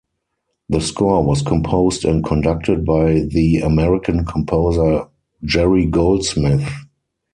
[0.69, 5.07] The score was composed and conducted by the American composer
[5.43, 6.67] Jerry Goldsmith.